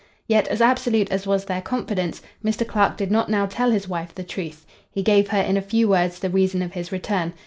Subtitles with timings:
[0.27, 2.65] Yet, as absolute as was their confidence, Mr.
[2.67, 4.65] Clark did not now tell his wife the truth.
[4.89, 7.33] He gave her in a few words the reason of his return.